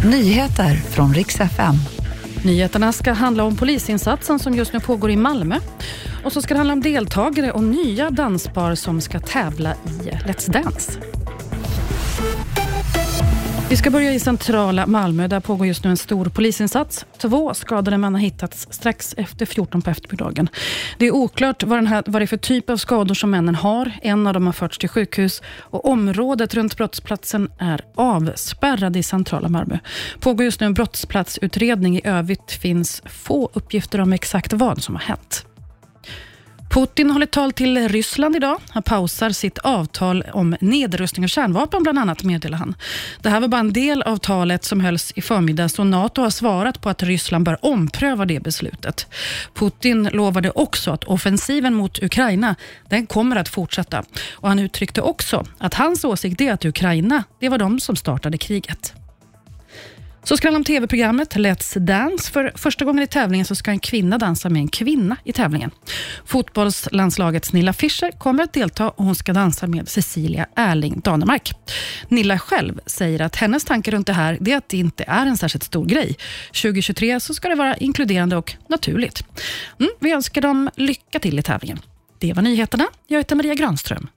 Nyheter 0.00 0.74
från 0.74 1.14
riks 1.14 1.40
FM. 1.40 1.74
Nyheterna 2.44 2.92
ska 2.92 3.12
handla 3.12 3.44
om 3.44 3.56
polisinsatsen 3.56 4.38
som 4.38 4.54
just 4.54 4.72
nu 4.72 4.80
pågår 4.80 5.10
i 5.10 5.16
Malmö. 5.16 5.58
Och 6.24 6.32
så 6.32 6.42
ska 6.42 6.54
det 6.54 6.58
handla 6.58 6.72
om 6.72 6.80
deltagare 6.80 7.52
och 7.52 7.64
nya 7.64 8.10
danspar 8.10 8.74
som 8.74 9.00
ska 9.00 9.20
tävla 9.20 9.74
i 9.74 10.08
Let's 10.26 10.50
Dance. 10.50 10.92
Vi 13.72 13.76
ska 13.76 13.90
börja 13.90 14.14
i 14.14 14.20
centrala 14.20 14.86
Malmö. 14.86 15.28
Där 15.28 15.40
pågår 15.40 15.66
just 15.66 15.84
nu 15.84 15.90
en 15.90 15.96
stor 15.96 16.24
polisinsats. 16.24 17.06
Två 17.18 17.54
skadade 17.54 17.98
män 17.98 18.14
har 18.14 18.20
hittats 18.20 18.66
strax 18.70 19.14
efter 19.16 19.46
14 19.46 19.82
på 19.82 19.90
eftermiddagen. 19.90 20.48
Det 20.98 21.06
är 21.06 21.10
oklart 21.10 21.62
vad, 21.62 21.78
den 21.78 21.86
här, 21.86 22.02
vad 22.06 22.22
det 22.22 22.24
är 22.24 22.26
för 22.26 22.36
typ 22.36 22.70
av 22.70 22.76
skador 22.76 23.14
som 23.14 23.30
männen 23.30 23.54
har. 23.54 23.92
En 24.02 24.26
av 24.26 24.34
dem 24.34 24.46
har 24.46 24.52
förts 24.52 24.78
till 24.78 24.88
sjukhus 24.88 25.42
och 25.58 25.84
området 25.84 26.54
runt 26.54 26.76
brottsplatsen 26.76 27.50
är 27.58 27.80
avspärrad 27.94 28.96
i 28.96 29.02
centrala 29.02 29.48
Malmö. 29.48 29.78
pågår 30.20 30.44
just 30.44 30.60
nu 30.60 30.66
en 30.66 30.74
brottsplatsutredning. 30.74 31.96
I 31.96 32.00
övrigt 32.04 32.52
finns 32.52 33.02
få 33.06 33.50
uppgifter 33.52 34.00
om 34.00 34.12
exakt 34.12 34.52
vad 34.52 34.82
som 34.82 34.94
har 34.94 35.02
hänt. 35.02 35.46
Putin 36.72 37.10
håller 37.10 37.26
tal 37.26 37.52
till 37.52 37.88
Ryssland 37.88 38.36
idag. 38.36 38.60
Han 38.68 38.82
pausar 38.82 39.30
sitt 39.30 39.58
avtal 39.58 40.24
om 40.32 40.56
nedrustning 40.60 41.24
av 41.24 41.28
kärnvapen, 41.28 41.82
bland 41.82 41.98
annat, 41.98 42.22
meddelar 42.22 42.58
han. 42.58 42.74
Det 43.22 43.28
här 43.30 43.40
var 43.40 43.48
bara 43.48 43.60
en 43.60 43.72
del 43.72 44.02
av 44.02 44.16
talet 44.16 44.64
som 44.64 44.80
hölls 44.80 45.12
i 45.16 45.22
förmiddags 45.22 45.78
och 45.78 45.86
NATO 45.86 46.22
har 46.22 46.30
svarat 46.30 46.80
på 46.80 46.88
att 46.88 47.02
Ryssland 47.02 47.44
bör 47.44 47.64
ompröva 47.64 48.24
det 48.24 48.42
beslutet. 48.42 49.06
Putin 49.54 50.08
lovade 50.12 50.50
också 50.50 50.90
att 50.90 51.04
offensiven 51.04 51.74
mot 51.74 52.02
Ukraina 52.02 52.54
den 52.88 53.06
kommer 53.06 53.36
att 53.36 53.48
fortsätta. 53.48 54.02
Och 54.32 54.48
Han 54.48 54.58
uttryckte 54.58 55.00
också 55.00 55.46
att 55.58 55.74
hans 55.74 56.04
åsikt 56.04 56.40
är 56.40 56.52
att 56.52 56.64
Ukraina 56.64 57.24
det 57.40 57.48
var 57.48 57.58
de 57.58 57.80
som 57.80 57.96
startade 57.96 58.38
kriget. 58.38 58.94
Så 60.24 60.36
ska 60.36 60.50
det 60.50 60.56
om 60.56 60.64
tv-programmet 60.64 61.36
Let's 61.36 61.78
Dance. 61.78 62.32
För 62.32 62.52
första 62.54 62.84
gången 62.84 63.02
i 63.02 63.06
tävlingen 63.06 63.46
så 63.46 63.54
ska 63.54 63.70
en 63.70 63.78
kvinna 63.78 64.18
dansa 64.18 64.48
med 64.48 64.60
en 64.60 64.68
kvinna 64.68 65.16
i 65.24 65.32
tävlingen. 65.32 65.70
Fotbollslandslagets 66.24 67.52
Nilla 67.52 67.72
Fischer 67.72 68.10
kommer 68.10 68.42
att 68.42 68.52
delta 68.52 68.90
och 68.90 69.04
hon 69.04 69.14
ska 69.14 69.32
dansa 69.32 69.66
med 69.66 69.88
Cecilia 69.88 70.46
Erling 70.56 71.00
Danemark. 71.00 71.52
Nilla 72.08 72.38
själv 72.38 72.80
säger 72.86 73.20
att 73.20 73.36
hennes 73.36 73.64
tankar 73.64 73.92
runt 73.92 74.06
det 74.06 74.12
här 74.12 74.48
är 74.48 74.56
att 74.56 74.68
det 74.68 74.76
inte 74.76 75.04
är 75.06 75.26
en 75.26 75.36
särskilt 75.36 75.64
stor 75.64 75.86
grej. 75.86 76.16
2023 76.62 77.20
så 77.20 77.34
ska 77.34 77.48
det 77.48 77.54
vara 77.54 77.76
inkluderande 77.76 78.36
och 78.36 78.56
naturligt. 78.68 79.24
Mm, 79.80 79.92
vi 80.00 80.12
önskar 80.12 80.40
dem 80.40 80.70
lycka 80.76 81.18
till 81.18 81.38
i 81.38 81.42
tävlingen. 81.42 81.78
Det 82.18 82.32
var 82.32 82.42
nyheterna. 82.42 82.86
Jag 83.06 83.18
heter 83.18 83.36
Maria 83.36 83.54
Granström. 83.54 84.08